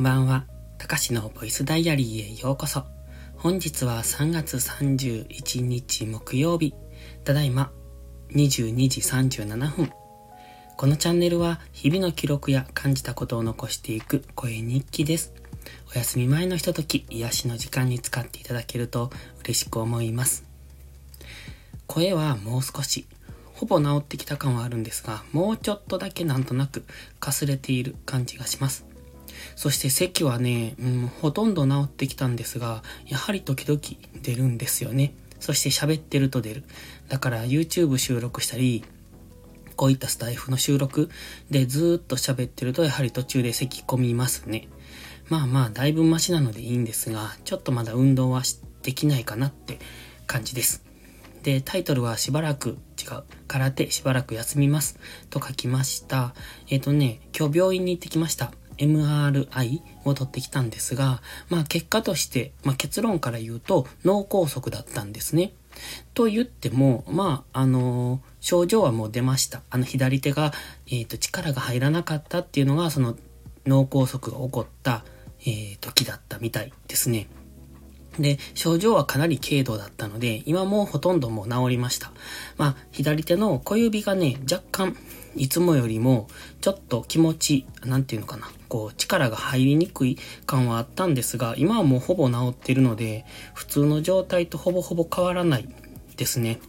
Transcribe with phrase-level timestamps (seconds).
[0.00, 0.46] んばんは。
[0.78, 2.84] たかしのボイスダイアリーへようこそ。
[3.36, 6.72] 本日は3月31日木曜日。
[7.22, 7.70] ただいま
[8.30, 9.92] 22時37分。
[10.78, 15.34] このチャンネルは日々の記録や感じたことを残していく声日記です。
[15.94, 19.10] お休み前のひととき、癒しの時間に使っていただけると
[19.44, 20.44] 嬉しく思います。
[21.86, 23.06] 声はもう少し、
[23.52, 26.86] ほぼ治ってきた感はあるんですが、もうちょっとだけなんとなく
[27.18, 28.89] かすれている感じがします。
[29.56, 33.80] そして咳はね、うん、ほとんど治ってきたんですが、やはり時々
[34.22, 35.14] 出るんですよね。
[35.40, 36.64] そして喋ってると出る。
[37.08, 38.84] だから YouTube 収録したり、
[39.76, 41.08] こういったスタイフの収録
[41.50, 44.68] でずっと喋ってるとやはり途中で咳込みますね。
[45.30, 48.42] まあまあだいぶマシなのでいいんですが、ちょっとまだ運動は
[48.82, 49.78] できないかなって
[50.26, 50.84] 感じです。
[51.42, 53.22] で、タイトルはしばらく違う。
[53.48, 54.98] 空手しばらく休みます。
[55.30, 56.34] と書きました。
[56.68, 58.52] えっ、ー、とね、今日病院に行ってきました。
[58.80, 65.52] MRI を取ってきたんですが、まあ結果として、まあ結論から言うと脳梗塞だったんですね。
[66.14, 69.62] と言っても、まあ、あの、症状はもう出ました。
[69.70, 70.52] あの左手が、
[70.88, 73.16] えっ、ー、と、力が入らなかったっていうのが、その
[73.66, 75.04] 脳梗塞が起こった、
[75.42, 77.28] えー、時だったみたいですね。
[78.18, 82.12] で、症状はかなり軽度だったので、今もうほとんどもう治りました。
[82.56, 84.96] まあ、左手の小指がね、若干、
[85.36, 86.28] いつもよりも、
[86.60, 95.68] ちょっと気持ち、なんていうのかな、こう、力が入りにくい感はあったんですが、今はもうほぼ治ってるので、普通の状態とほぼほぼ変わらない
[96.16, 96.60] ですね。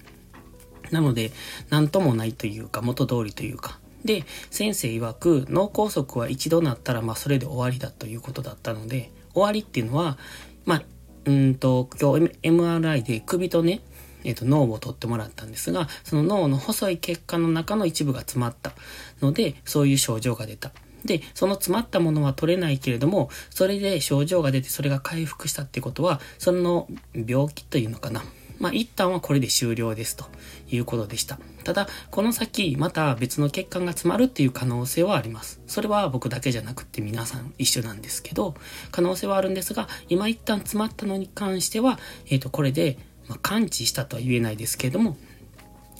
[0.92, 1.32] なので、
[1.70, 3.80] なんともないというか、元通りというか。
[4.04, 10.18] で、先生曰く、脳梗塞は一度なったら、まあ、それで終わりだということだったので、終わりっていうのは、
[10.66, 10.84] まあ、
[11.26, 13.82] うんと、今日 MRI で首とね、
[14.24, 18.74] えっ、ー、と、脳を取ってもらったんですが、その脳の細い血管の中の一部が詰まった
[19.22, 20.72] ので、そういう症状が出た。
[21.06, 28.24] で、その詰まったものは取れないけれども、それで症状が出てそれが回復したってことは、その病気というのかな。
[28.60, 30.26] まあ、一旦はこれで終了ですと
[30.70, 31.40] いうことでした。
[31.64, 35.60] ただ、この先、また別の血管が詰まるっていう可能性はあります。
[35.66, 38.54] それは僕だけじゃなくて皆さん一緒なんですけど、
[38.92, 43.00] 可能性はあるんですが、今一旦詰まったのに関しては、えっ、ー、と、これで、
[43.32, 45.16] まあ、完治したとは言えないですけれども、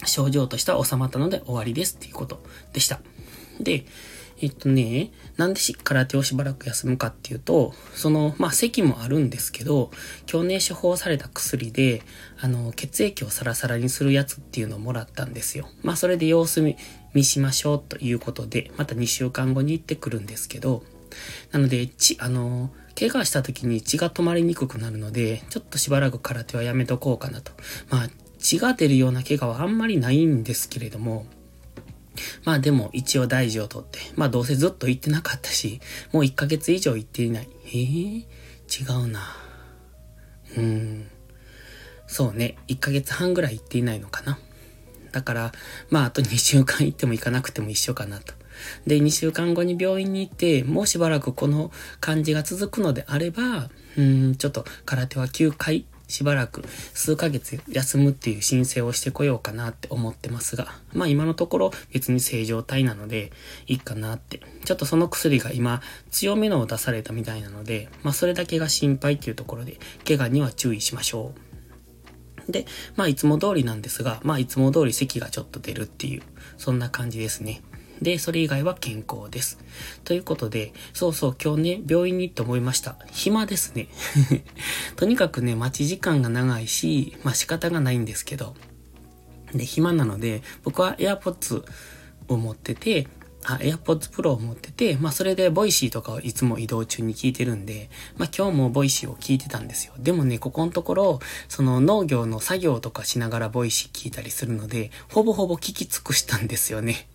[0.06, 2.44] 症状としては収まったので終わりですっていうこと
[2.74, 3.00] でした。
[3.62, 3.86] で、
[4.42, 9.92] えっとね、なんで空手をしばらく休むかっていうと、その、まあ、咳もあるんですけど、
[10.26, 12.02] 去年処方された薬で、
[12.42, 15.70] あの、血液をサラサラにするやつっていうのをもらったんですよ。
[15.84, 16.76] まあ、それで様子見、
[17.14, 20.84] 見しましょうということで、また2週間後に行ってくるんですけど、
[21.52, 27.52] なので、ち、あの、怪我した時に血が止まりにくくなるので、ちょっとしばらく空手はやめとこうかなと。
[27.90, 31.26] まあ、血が出るような怪我はあんまりないんですけれども、
[32.44, 35.80] まあでも一応大事をとって、まあどうせずっと行ってなかったし、
[36.12, 37.50] もう1ヶ月以上行っていない。
[37.68, 38.26] えー、
[38.68, 39.36] 違うな。
[40.58, 41.08] うーん。
[42.08, 44.38] そうね、1ヶ月半ぐらい行っていないのかな。
[45.12, 45.52] だから、
[45.90, 48.34] まああと2週間行っても行かなくても一緒かなと。
[48.86, 56.64] で、2週間後に病院に行って、もうしばらくこの感じが続くのであれば、うん、ちょっと空手は9回しばらく
[56.94, 63.32] 数ヶ月休むっていう申請をしてこようかなって思ってますが、まあ今のところ別に正常体なので
[63.66, 64.42] いいかなって。
[64.66, 71.34] ちょっとその薬が今強めのを出されたみたいなので、まあそれだけが心配っていうところで、怪我には注意しましょ
[72.48, 72.52] う。
[72.52, 72.66] で、
[72.98, 76.24] まあいつも通りなんですが、まあいつも通り咳がちょっと出るっていう、
[76.58, 77.62] そんな感じですね。
[78.02, 79.60] で、それ以外は健康です。
[80.04, 82.96] ということで、そうそう、今日ね、病院に行って思いました。
[83.12, 83.88] 暇ですね。
[84.98, 88.56] とにかくね、待ち時間が長いし、まあ仕方がないんですけど。
[89.54, 91.64] で、暇なので、僕は AirPods
[92.28, 93.08] を持ってて、
[93.44, 99.94] あ、AirPods Pro を持ってて、まあそれで Voicy とかをいつも移動中に聞いてるんで、まあ今日も Voicy を聞いてたんですよ。
[99.98, 101.20] でもね、ここのところ、
[101.50, 107.08] その農業の作業とかしながら Voicy 聞いたりするので、ほぼほぼ聞き尽くしたんですよね。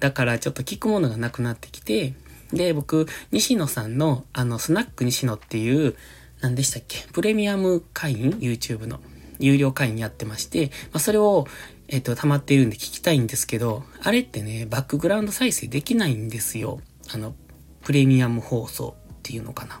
[0.00, 2.14] だからちょっと聞くものがなくなってきて、
[2.52, 5.96] で、僕、西野さんの、あの、スナック西野っていう、
[6.40, 7.04] 何でしたっけ？
[7.12, 9.00] プレミアム会員 ?YouTube の。
[9.40, 11.46] 有料会員やってまして、まあ、それを、
[11.88, 16.80] えっ、と、溜まっているんで聞きたいんですけど、あれってね、バックグラウンド再生できないんですよ。
[17.12, 17.34] あの、
[17.82, 19.80] プレミアム放送っていうのかな。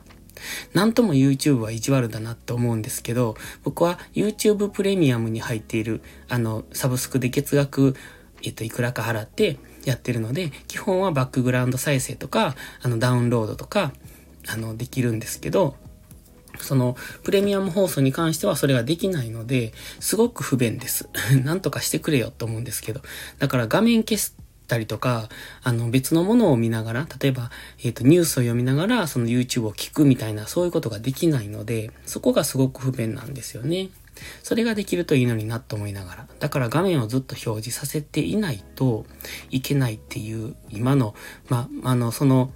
[0.74, 7.96] なんとも YouTube は意地悪だなって思うんですけど、僕は YouTube プレミアムに入っている、あの、サブスクで月額
[8.42, 9.58] えっと、いくらか払って
[9.88, 13.92] やってるので、基本はバックグラウンド再生とか、あの、ダウンロードとか、
[14.46, 15.76] あの、できるんですけど、
[16.60, 21.08] その、プレミアム放送に関してはそれができないので、すごく不便です。
[21.44, 23.02] なんとかしてくれよと思うんですけど。
[23.38, 24.36] だから画面消す
[24.66, 25.28] たりとか、
[25.62, 27.50] あの別のものを見ながら、例えば、
[27.82, 33.88] えっ、ー、と、ニュースを読みながら、その YouTube を聞くみたいな、そういうことができないので、そこがすごく不便なんですよね。
[34.42, 36.28] それができるといいのになと思いながら。
[36.38, 39.06] だから画面をずっと表示させていないと
[39.50, 41.14] いけないっていう、今の、
[41.48, 42.52] ま、あの、その、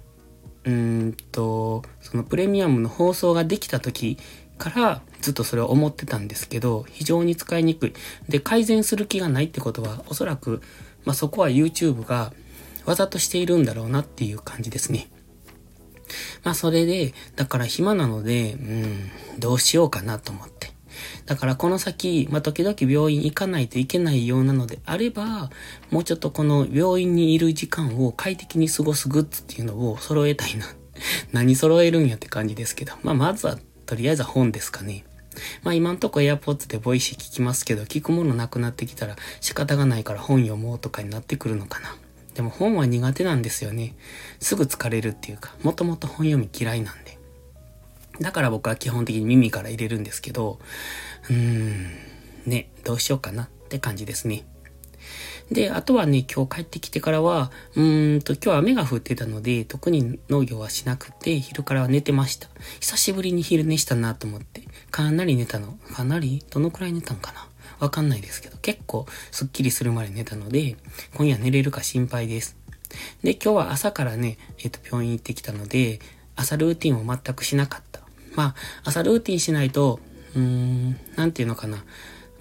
[0.65, 4.17] うんと、そのプレミアムの放送ができた時
[4.57, 7.93] からずっとそれを思ってたんですけど、非常に使いにくい。
[8.29, 10.61] で、改善する気がないってことは、おそらく、
[11.05, 12.33] まあ、そこは YouTube が
[12.85, 15.09] わざとしているんだろうなっていう感じですね。
[16.43, 20.52] まあ、それで、だから暇なので、うん、どうしようかなと思って。
[21.25, 25.49] だからこの先、まあ、時々病院行かないといけないようなのであれば、
[25.91, 30.65] もうちょっとこの病院にいる時間を快適に過ごすグッズっていうのを揃えたいな。
[31.31, 32.93] 何揃えるんやって感じですけど。
[33.03, 35.03] まあ、まずは、とりあえずは本ですかね。
[35.63, 41.95] まあ今んとこ AirPods で Voicy 聞きますけど、聞くものなくなってきたら仕方がないから本読もうとかになってくるのかな。
[42.35, 43.95] でも本は苦手なんですよね。
[44.39, 47.12] すぐ疲れるっていうか、もともと本読み嫌いなんで。
[48.19, 50.59] だから僕は基本的に耳から入れるんですけど、
[51.29, 51.87] うーん、
[52.45, 54.45] ね、どうしようかなって感じですね。
[55.51, 62.47] で、あとはね、今日帰ってきてからは、うーんと、今日雨が降ってたので、特に農業はしなくて、昼からは寝てました。
[62.79, 65.77] 久しぶりに昼寝したなと思って、かなり寝たの。
[65.93, 67.47] かなりどのくらい寝たんかな？
[67.79, 70.77] わかんないですけど、結構スッキリするまで寝たので、
[71.15, 72.55] 今夜寝れるか心配です。
[73.23, 75.99] で、今日は朝からね、えっ、ー、と、病院行ってきたので、
[76.35, 77.92] 朝ルーティンを全くしなかった。
[78.35, 79.99] まあ、朝ルーティンしないと、
[80.35, 81.83] うーん、なんていうのかな。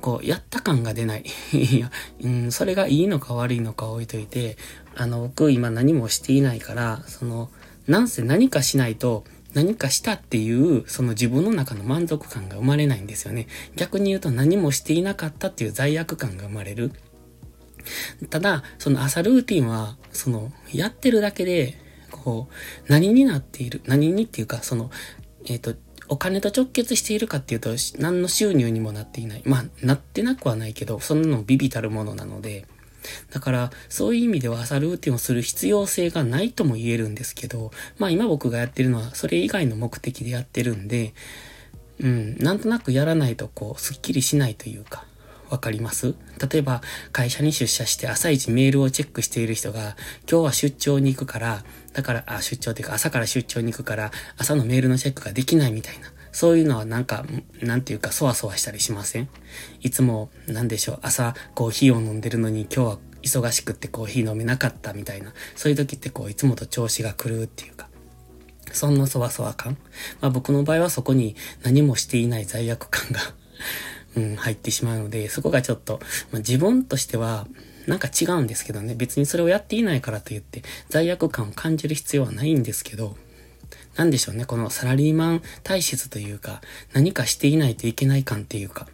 [0.00, 1.25] こう、やった感が出ない。
[1.53, 1.91] いや、
[2.21, 4.56] うん、それがいいのか悪いのか置いといて、
[4.94, 7.50] あの、僕今何もしていないから、その、
[7.87, 9.25] なんせ何かしないと、
[9.55, 13.47] 何かしたっていう、その自分の中の満足感が生まれないんですよね。
[13.77, 16.93] 逆に言うと何もしていなかったっていう罪悪感が生まれる。
[18.31, 21.79] ただ、その朝ルーティンは、その、やってるだけで、
[22.11, 24.91] こう、何になっている、何にっていうか、その、
[25.47, 25.75] えっ、ー、と、
[26.09, 29.43] お金と直結しているかっていうと、何の収入にもなっていない。
[29.44, 32.67] まあ、なってなくはないけど、そんなのビビたるものなので、
[33.31, 41.15] だから、そういう意味では朝ルーティンをする必要性がないとも言えるんですけど、まあ今僕がやってるのはそれ以外の目的でやってるんで、
[42.00, 45.05] うん、なんとなくやらないとこう、スッキリしないというか、
[45.52, 46.14] わかります？
[46.50, 46.81] 例えば、
[47.12, 49.96] 会社に出社して朝一メールをチェックしている人が、
[50.28, 51.62] 今日は出張に行くから、
[51.93, 56.10] だから、あ、出張っていうか朝から出張に行くから、朝のメールのチェックができないみたいな。
[56.32, 57.26] そういうのはなんか、
[57.60, 59.28] なんていうか、そわそわしたりしません？
[59.82, 65.34] いつも、なんでしょう、朝コーヒーを飲んでるのに今日は忙しくってコーヒー飲めなかったみたいな。
[65.55, 67.90] そういう時ってこう、いつもと調子が狂うっていうか。
[68.72, 69.76] そんなそわそわ感？
[70.22, 73.20] まあ僕の場合はそこに何もしていない罪悪感が
[74.17, 76.00] うん、入ってしまうので、そこがちょっと、
[76.31, 77.47] まあ、自分としては、
[77.87, 83.17] なんか違うんですけどね、別にそれをやっていないからといって、罪悪感を感じる必要はないんですけど、
[83.97, 86.61] なんでしょうね、このサラリーマン体質というか、
[86.93, 88.87] 何かしていないといけない感っていうか、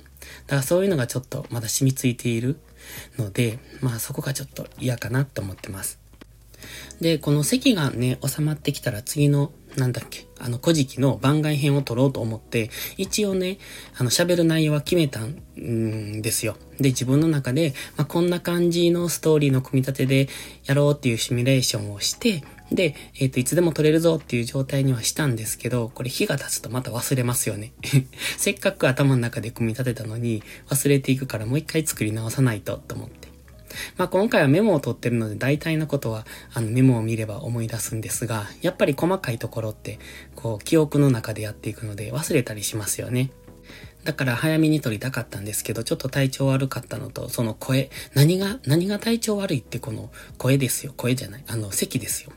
[0.46, 2.58] だからそういうのがちょっとまだ染みついている
[3.18, 5.98] ので、まあそこがちょっと嫌かなと思ってます。
[7.00, 13.58] で、この席がね、収まってきたら次のなんだっけ、あの、古事記の番外編を撮ろうと思って、一応ね、
[13.96, 16.56] あの、喋る内容は決めたんですよ。
[16.78, 20.28] で、自分の中で、まあ、こんな感じのストーリーの組み立てで
[20.64, 22.42] やろうっていうシミュレーションをして、
[22.72, 27.72] で、えっ、ー、と、いつでも撮れるぞっていう状態にはしたんですけど、これ日が経つとまた忘れますよね。
[28.36, 33.27] せっかく頭の中で組み立てたのに忘れていくからもう一回作り直さないとと思って。
[33.96, 39.98] まあ今回はメモを取ってるので大体のことはあのメモを見れば思い出すんですが、やっぱり細かいところって
[40.34, 43.30] こう記憶の中でやっていくので忘れたりしますよね。
[44.04, 50.94] だから早めに撮りたかったんですけど、ちょっと体調悪かったのと、その声、何が、何が体調悪いってこの声ですよ。
[50.96, 51.44] 声じゃない。
[51.46, 52.32] あの、咳ですよ。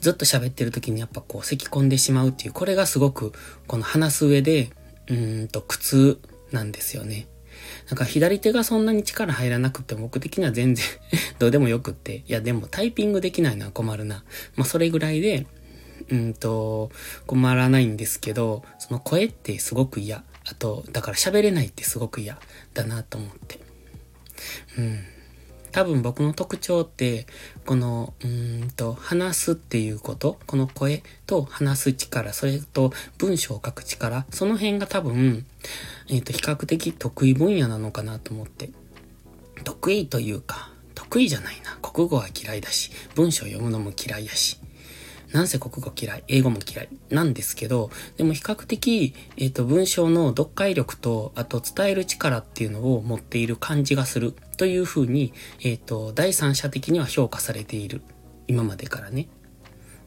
[0.00, 3.32] ずっと喋ってる時にやっぱこう咳込んでしまうっていう、これがすごく
[3.68, 4.70] この話す上で、
[5.08, 7.28] うーんと苦痛なんですよね。
[7.88, 10.84] なんか左手がそんなに力入らなくて僕的には全然
[11.38, 12.22] どうでもよくって。
[12.26, 14.24] いやでもタイピングできないのは困るな。
[14.56, 15.46] まあそれぐらいで、
[16.10, 16.90] うんと、
[17.26, 20.24] 困らないんですけど、その声ってすごく嫌。
[20.46, 22.38] あと、だから喋れないってすごく嫌
[22.74, 23.60] だなと思って。
[24.78, 25.04] うん。
[25.72, 27.26] 多分僕の特徴って、
[27.66, 35.46] この、うんと、話すっていうこと、この声と話す力、それと文章を書く力、その辺が多分、
[36.08, 38.70] えっ、ー、と、比較的得意分野なのかなと思って。
[39.64, 41.76] 得意というか、得意じゃないな。
[41.82, 44.58] 国語は嫌いだし、文章読むのも嫌いやし。
[45.32, 58.02] なんせ国語嫌い、英語も嫌いなんですけど、でも比較的、えっ、ー、と、文章の読解力と、あと伝える力っていうのを持っている感じがするというふうに、えっ、ー、と、第三者的には評価されている。
[58.48, 59.28] 今までからね。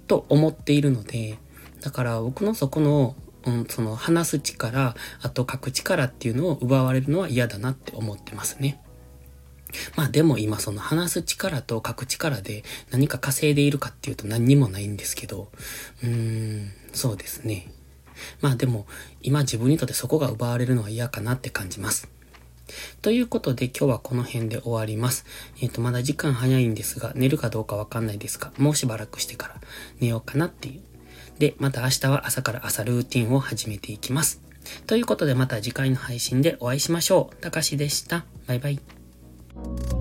[0.07, 1.37] と思っているので、
[1.81, 3.15] だから僕のそこの、
[3.45, 8.81] うん、その話す力、あと書く力っていうのを奪われるのは嫌だなって思ってますね。
[9.95, 15.49] まあでも今その話す力と書く力で何か稼いでいるかっていうと何にもないんですけど、
[16.03, 17.71] うーん、そうですね。
[18.41, 18.85] まあでも
[19.21, 22.09] 今自分にとってそこが奪われるのは嫌かなって感じます。
[23.01, 25.25] ということで今日はこの辺で終わります。
[25.61, 29.55] えっ、ー、と、まだ時間早いんですが、寝るかどうかわかんないですが、もうしばらくしてから
[29.99, 30.81] 寝ようかなっていう。
[31.39, 34.41] で、また明日は朝から朝ルーティンを始めていきます。
[34.87, 37.35] ということでまた次回の配信でお会いしましょう。
[37.41, 38.25] たかしでした。
[38.47, 39.02] バイバイ。
[39.55, 39.92] Bye.